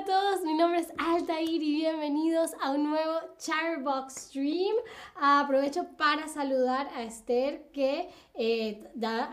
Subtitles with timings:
[0.00, 4.74] a todos, mi nombre es Altair y bienvenidos a un nuevo Charbox Stream.
[5.16, 8.90] Aprovecho para saludar a Esther que eh,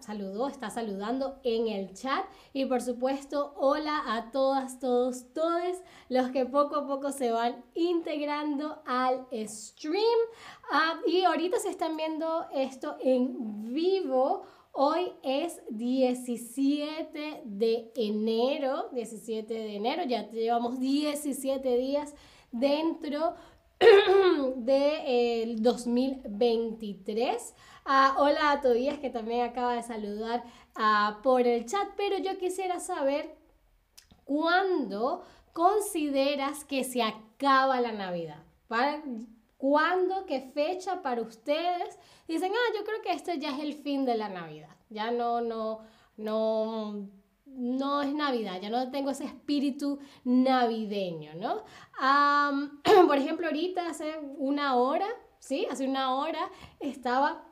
[0.00, 5.76] saludó, está saludando en el chat y por supuesto hola a todas, todos, todos
[6.08, 10.02] los que poco a poco se van integrando al stream.
[10.72, 14.44] Ah, y ahorita se están viendo esto en vivo.
[14.80, 22.14] Hoy es 17 de enero, 17 de enero, ya llevamos 17 días
[22.52, 23.34] dentro
[24.54, 27.54] del 2023.
[27.86, 30.44] Ah, hola a Tobías que también acaba de saludar
[30.76, 33.34] ah, por el chat, pero yo quisiera saber
[34.24, 38.44] cuándo consideras que se acaba la Navidad.
[39.58, 41.98] ¿Cuándo, qué fecha para ustedes?
[42.28, 44.70] Dicen, ah, yo creo que esto ya es el fin de la Navidad.
[44.88, 45.80] Ya no, no,
[46.16, 47.08] no,
[47.44, 51.64] no es Navidad, ya no tengo ese espíritu navideño, ¿no?
[53.08, 55.08] por ejemplo, ahorita hace una hora,
[55.40, 55.66] ¿sí?
[55.68, 57.44] Hace una hora estaba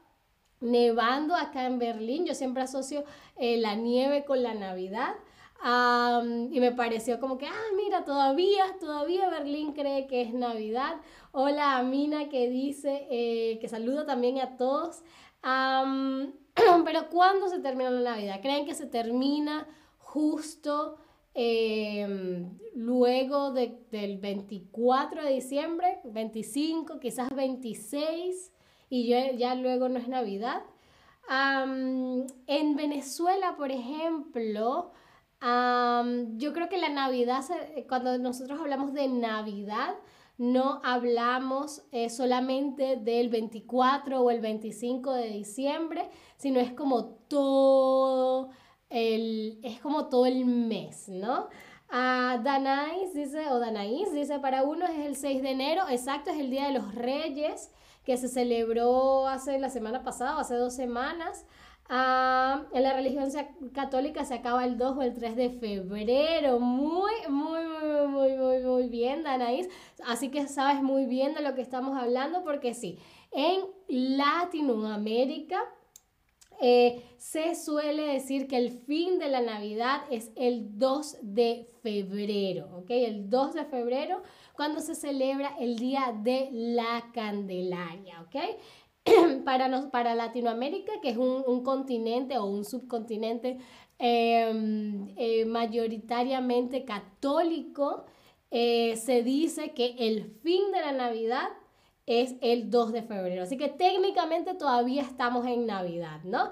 [0.60, 2.24] nevando acá en Berlín.
[2.24, 3.04] Yo siempre asocio
[3.36, 5.16] eh, la nieve con la Navidad
[5.62, 10.96] y me pareció como que, ah, mira, todavía, todavía Berlín cree que es Navidad.
[11.32, 15.02] Hola Amina que dice eh, que saluda también a todos.
[16.84, 18.40] pero ¿cuándo se termina la Navidad?
[18.42, 19.66] ¿Creen que se termina
[19.98, 20.98] justo
[21.34, 28.52] em, luego del 24 de diciembre, 25, quizás 26,
[28.88, 30.62] y ya luego no es Navidad?
[31.28, 34.92] en Venezuela, por ejemplo,
[36.36, 37.44] yo creo que la Navidad,
[37.88, 39.94] cuando nosotros hablamos de Navidad,
[40.38, 48.50] no hablamos eh, solamente del 24 o el 25 de diciembre, sino es como todo
[48.90, 51.48] el, es como todo el mes, ¿no?
[51.88, 56.38] Uh, Danais dice, o Danais dice, para uno es el 6 de enero, exacto, es
[56.38, 57.70] el Día de los Reyes,
[58.04, 61.46] que se celebró hace la semana pasada, hace dos semanas.
[61.88, 63.30] Ah, en la religión
[63.72, 66.58] católica se acaba el 2 o el 3 de febrero.
[66.58, 69.68] Muy, muy, muy, muy, muy, muy bien, Danaís.
[70.04, 72.98] Así que sabes muy bien de lo que estamos hablando porque sí,
[73.30, 75.62] en Latinoamérica
[76.60, 82.68] eh, se suele decir que el fin de la Navidad es el 2 de febrero,
[82.78, 82.90] ¿ok?
[82.90, 84.22] El 2 de febrero
[84.54, 88.36] cuando se celebra el Día de la Candelaria, ¿ok?
[89.44, 93.58] para, para Latinoamérica, que es un, continente o un subcontinente
[93.98, 98.04] em, eh, mayoritariamente católico,
[98.50, 101.48] eh, se dice que el fin de la Navidad
[102.06, 103.42] es el 2 de febrero.
[103.42, 106.50] Así que técnicamente todavía estamos en Navidad, ¿no?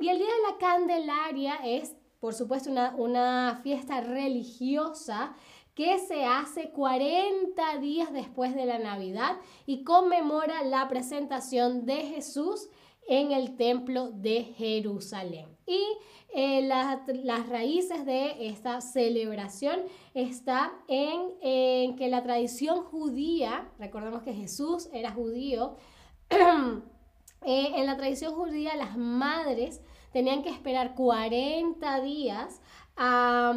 [0.00, 5.34] y el Día de la Candelaria es, por supuesto, una, una fiesta religiosa
[5.74, 12.68] que se hace 40 días después de la Navidad y conmemora la presentación de Jesús
[13.08, 15.46] en el templo de Jerusalén.
[15.66, 15.82] Y
[16.34, 19.80] eh, las raíces de esta celebración
[20.14, 25.76] está en, que la tradición judía, recordemos que Jesús era judío,
[26.30, 29.80] eh, en la tradición judía las madres
[30.12, 32.60] tenían que esperar 40 días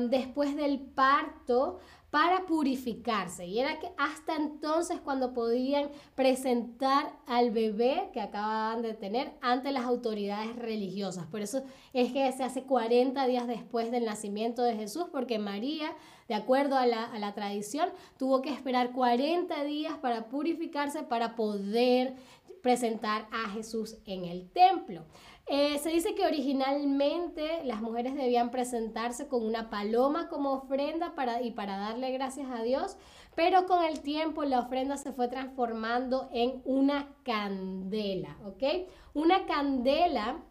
[0.09, 1.79] después del parto
[2.15, 3.45] para purificarse.
[3.45, 9.73] Y era que hasta entonces cuando podían presentar al bebé que acababan de tener ante
[9.73, 11.25] las autoridades religiosas.
[11.25, 15.91] Por eso es que se hace 40 días después del nacimiento de Jesús, porque María,
[16.29, 21.35] de acuerdo a la, a la tradición, tuvo que esperar 40 días para purificarse, para
[21.35, 22.15] poder
[22.61, 25.03] presentar a Jesús en el templo.
[25.47, 31.44] Eh, se dice que originalmente las mujeres debían presentarse con una paloma como ofrenda para,
[31.44, 32.97] y para darle gracias a Dios,
[33.35, 38.90] pero con el tiempo la ofrenda se fue transformando en una candela, ¿ok?
[39.14, 40.43] Una candela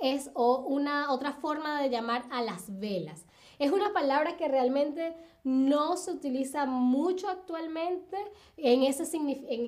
[0.00, 3.26] es una otra forma de llamar a las velas.
[3.60, 5.14] Es una palabra que realmente
[5.44, 8.16] no se utiliza mucho actualmente
[8.56, 9.04] en ese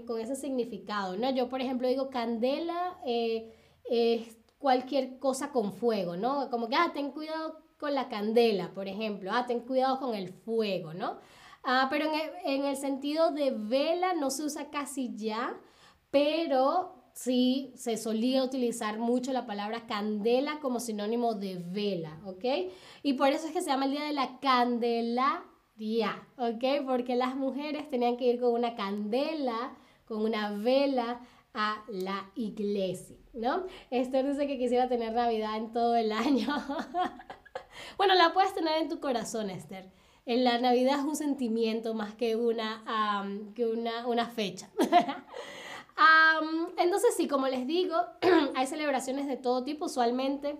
[0.06, 1.30] con ese significado, ¿no?
[1.30, 2.98] Yo, por ejemplo, digo candela.
[3.04, 3.52] Eh,
[4.62, 6.48] cualquier cosa con fuego, ¿no?
[6.48, 10.32] Como que, ah, ten cuidado con la candela, por ejemplo, ah, ten cuidado con el
[10.32, 11.18] fuego, ¿no?
[11.64, 15.60] Ah, pero en el, en el sentido de vela no se usa casi ya,
[16.10, 22.44] pero sí se solía utilizar mucho la palabra candela como sinónimo de vela, ¿ok?
[23.02, 26.86] Y por eso es que se llama el Día de la Candelaria, ¿ok?
[26.86, 29.76] Porque las mujeres tenían que ir con una candela,
[30.06, 31.20] con una vela
[31.54, 33.66] a la iglesia, ¿no?
[33.90, 36.48] Esther dice que quisiera tener Navidad en todo el año.
[37.96, 39.90] bueno, la puedes tener en tu corazón, Esther.
[40.24, 44.70] En la Navidad es un sentimiento más que una, que una, una fecha.
[46.78, 47.96] entonces sí, como les digo,
[48.54, 49.86] hay celebraciones de todo tipo.
[49.86, 50.56] Usualmente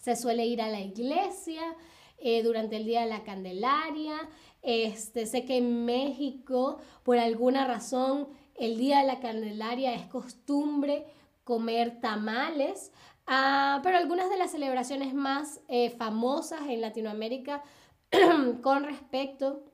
[0.00, 1.76] se suele ir a la iglesia
[2.18, 4.16] eh, durante el Día de la Candelaria.
[4.62, 11.06] Este, sé que en México, por alguna razón, el Día de la Candelaria es costumbre
[11.44, 12.92] comer tamales.
[13.26, 17.62] Ah, pero algunas de las celebraciones más eh, famosas en Latinoamérica
[18.62, 19.64] con respecto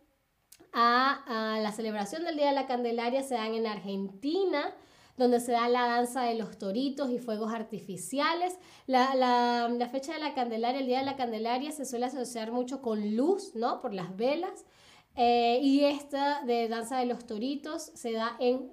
[0.72, 4.74] a, la celebración del Día de la Candelaria se dan en Argentina,
[5.16, 8.58] donde se da la danza de los toritos y fuegos artificiales.
[8.86, 13.16] La, fecha de la Candelaria, el Día de la Candelaria, se suele asociar mucho con
[13.16, 13.80] luz, ¿no?
[13.80, 14.64] Por las velas.
[15.16, 18.72] Eh, y esta de danza de los toritos se da en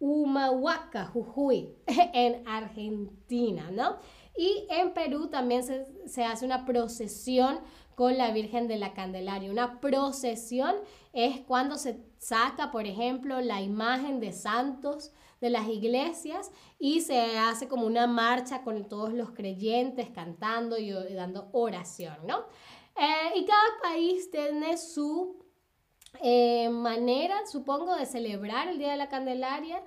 [0.00, 3.96] Humahuaca, Jujuy, en Argentina, ¿no?
[4.36, 7.58] Y en Perú también se, hace una procesión
[7.96, 9.50] con la Virgen de la Candelaria.
[9.50, 10.76] Una procesión
[11.12, 15.10] es cuando se saca, por ejemplo, la imagen de santos
[15.40, 20.92] de las iglesias y se hace como una marcha con todos los creyentes cantando y,
[20.92, 22.44] dando oración, ¿no?
[22.96, 25.47] Eh, y cada país tiene su
[26.22, 29.82] eh, manera, supongo, de celebrar el Día de la Candelaria.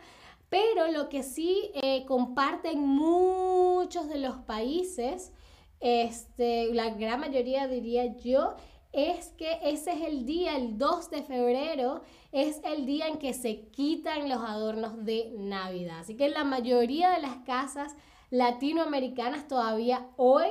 [0.50, 5.32] Pero lo que sí eh, comparten muchos de los países,
[5.80, 8.56] este, la gran mayoría diría yo,
[8.92, 12.02] es que ese es el día, el 2 de febrero,
[12.32, 16.00] es el día en que se quitan los adornos de Navidad.
[16.00, 17.96] Así que la mayoría de las casas
[18.30, 20.50] latinoamericanas todavía hoy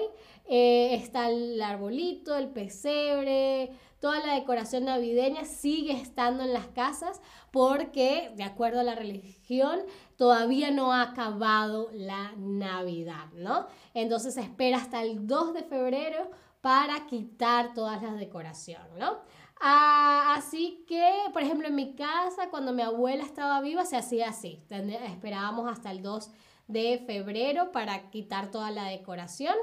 [0.53, 3.71] eh, está el arbolito, el pesebre,
[4.01, 7.21] toda la decoración navideña sigue estando en las casas
[7.53, 9.79] porque, de acuerdo a la religión,
[10.17, 13.69] todavía no ha acabado la Navidad, ¿no?
[13.95, 19.19] Entonces se espera hasta el 2 de febrero para quitar todas las decoraciones, ¿no?
[19.61, 24.31] Ah, así que, por ejemplo, en mi casa, cuando mi abuela estaba viva, se hacía
[24.31, 24.65] así.
[24.69, 26.29] Esperábamos hasta el 2
[26.67, 29.55] de febrero para quitar toda la decoración.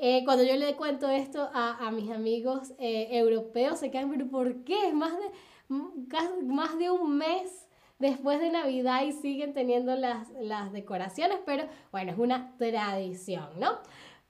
[0.00, 4.64] Eh, cuando yo le cuento esto a, mis amigos eh, europeos, se quedan, pero ¿por
[4.64, 4.92] qué?
[4.92, 7.66] Más de, más de un mes
[7.98, 13.78] después de Navidad y siguen teniendo las, las decoraciones, pero bueno, es una tradición, ¿no?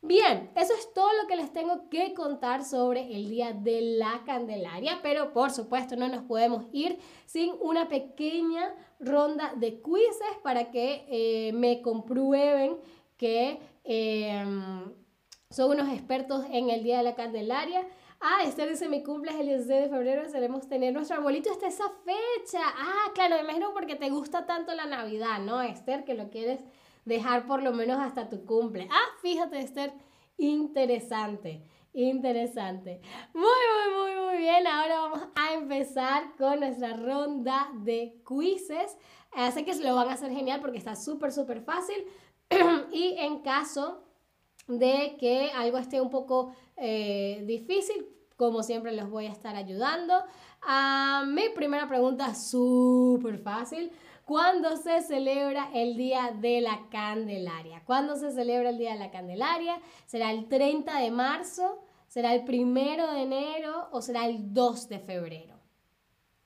[0.00, 4.22] Bien, eso es todo lo que les tengo que contar sobre el Día de la
[4.24, 10.70] Candelaria, pero por supuesto no nos podemos ir sin una pequeña ronda de quizzes para
[10.70, 12.76] que eh, me comprueben
[13.16, 14.94] que em,
[15.50, 17.86] son unos expertos en el Día de la Candelaria.
[18.20, 21.68] Ah, Esther dice, mi cumple es el 16 de febrero, queremos tener nuestro arbolito hasta
[21.68, 22.60] esa fecha.
[22.62, 26.04] Ah, claro, me imagino porque te gusta tanto la Navidad, ¿no, Esther?
[26.04, 26.60] Que lo quieres
[27.04, 28.88] dejar por lo menos hasta tu cumple.
[28.90, 29.94] Ah, fíjate, Esther,
[30.36, 31.62] interesante,
[31.94, 33.00] interesante.
[33.32, 34.66] Muy, muy, muy, muy bien.
[34.66, 38.98] Ahora vamos a empezar con nuestra ronda de quizzes.
[39.32, 42.04] Así que lo van a hacer genial porque está súper, súper fácil.
[42.92, 44.07] y en caso
[44.68, 48.06] de que algo esté un poco eh, difícil,
[48.36, 50.14] como siempre les voy a estar ayudando.
[50.62, 53.90] a mi primera pregunta, súper fácil.
[54.24, 57.82] ¿Cuándo se celebra el Día de la Candelaria?
[57.86, 59.80] ¿Cuándo se celebra el Día de la Candelaria?
[60.04, 61.82] ¿Será el 30 de marzo?
[62.08, 63.88] ¿Será el 1 de enero?
[63.90, 65.58] ¿O será el 2 de febrero?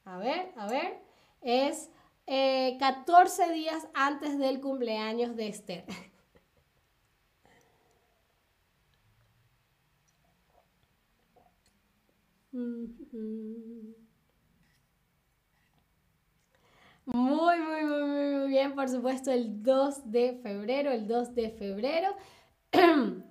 [0.05, 1.01] A ver, a ver.
[1.41, 1.91] Es
[2.27, 5.85] 14 eh, días antes del cumpleaños de Esther.
[17.07, 22.15] Muy, muy, muy, muy, bien, por supuesto, el 2 de febrero, el 2 de febrero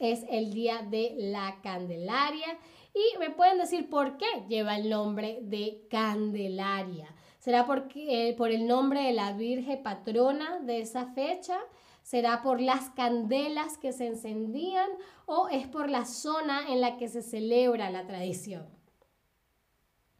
[0.00, 2.58] es el día de la Candelaria.
[2.92, 7.14] Y me pueden decir por qué lleva el nombre de Candelaria.
[7.38, 11.56] ¿Será porque, eh, por el nombre de la Virgen patrona de esa fecha?
[12.02, 14.88] ¿Será por las candelas que se encendían
[15.26, 18.66] o es por la zona en la que se celebra la tradición?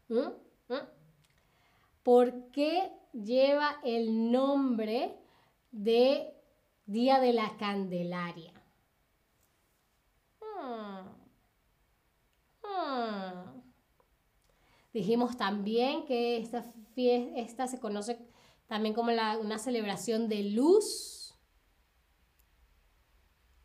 [0.07, 0.29] ¿Mm?
[0.69, 0.87] ¿Mm?
[2.03, 5.17] ¿Por qué lleva el nombre
[5.71, 6.33] de
[6.85, 8.53] Día de la Candelaria?
[10.39, 11.07] Hmm.
[12.63, 13.61] Hmm.
[14.93, 18.19] Dijimos también que esta, fiesta, se conoce
[18.67, 21.20] también como una celebración de luz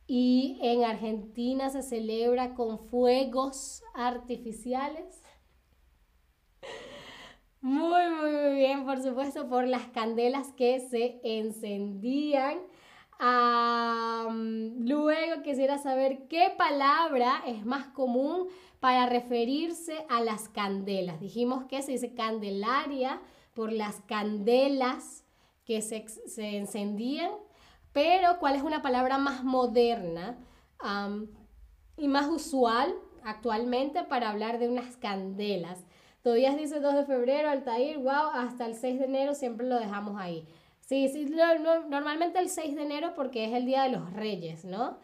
[0.07, 5.23] y en Argentina se celebra con fuegos artificiales.
[7.61, 12.59] Muy, muy, muy bien, por supuesto, por las candelas que se encendían.
[13.19, 18.47] luego quisiera saber qué palabra es más común
[18.79, 21.19] para referirse a las candelas.
[21.19, 23.21] Dijimos que se dice candelaria
[23.55, 25.25] por las candelas
[25.65, 27.33] que se, se encendían,
[27.97, 30.37] pero ¿cuál es una palabra más moderna
[31.97, 35.87] y más usual actualmente para hablar de unas candelas?
[36.21, 40.21] Todavía dice 2 de febrero, Altair, wow, hasta el 6 de enero siempre lo dejamos
[40.21, 40.47] ahí.
[40.81, 41.25] Sí, sí,
[41.89, 44.99] normalmente el 6 de enero porque es el Día de los Reyes, ¿no?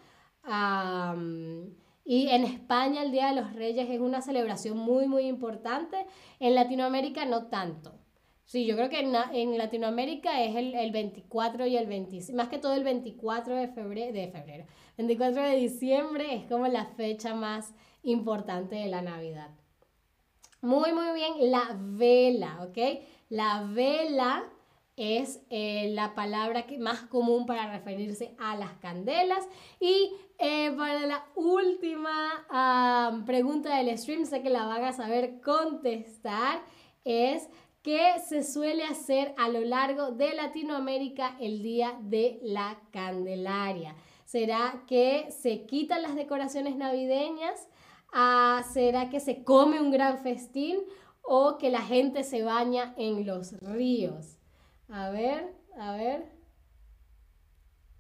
[2.05, 6.05] y en España el Día de los Reyes es una celebración muy, muy importante.
[6.41, 8.02] En Latinoamérica no tanto.
[8.53, 12.59] Sí, yo creo que en, Latinoamérica es el, el, 24 y el 25, más que
[12.59, 14.67] todo el 24 de febrero, de febrero,
[14.99, 19.49] 24 de diciembre es como la fecha más importante de la Navidad.
[20.61, 23.01] Muy, muy bien, la vela, ¿ok?
[23.31, 24.45] La vela
[24.97, 29.49] es eh, la palabra que, más común para referirse a las candelas.
[29.81, 36.61] Y eh, para la última pregunta del stream, sé que la van a saber contestar,
[37.05, 37.49] es
[37.83, 43.95] ¿qué se suele hacer a lo largo de Latinoamérica el día de la Candelaria?
[44.25, 47.69] ¿Será que se quitan las decoraciones navideñas?
[48.13, 50.79] Ah, ¿Será que se come un gran festín?
[51.23, 54.39] ¿O que la gente se baña en los ríos?
[54.89, 56.25] A ver, a ver.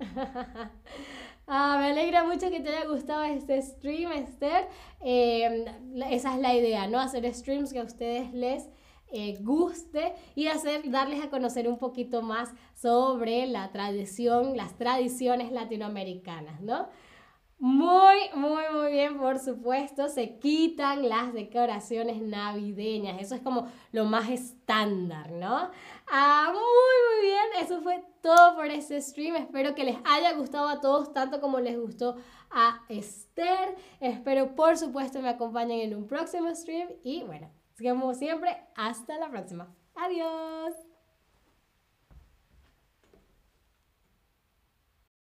[1.46, 4.68] ah, me alegra mucho que te haya gustado este stream, Esther.
[5.00, 5.64] Em,
[6.10, 6.98] esa es la idea, ¿no?
[6.98, 8.68] Hacer streams que a ustedes les
[9.12, 15.52] eh, guste y hacer, darles a conocer un poquito más sobre la tradición, las tradiciones
[15.52, 16.88] latinoamericanas, ¿no?
[17.64, 20.08] Muy, muy, muy bien, por supuesto.
[20.08, 23.22] Se quitan las decoraciones navideñas.
[23.22, 25.70] Eso es como lo más estándar, ¿no?
[26.10, 27.64] Ah, muy, muy bien.
[27.64, 29.36] Eso fue todo por este stream.
[29.36, 32.16] Espero que les haya gustado a todos tanto como les gustó
[32.50, 33.76] a Esther.
[34.00, 36.88] Espero, por supuesto, me acompañen en un próximo stream.
[37.04, 37.48] Y bueno,
[37.82, 39.74] como siempre, hasta la próxima.
[39.94, 40.91] Adiós.